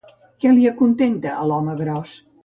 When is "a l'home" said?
1.33-1.75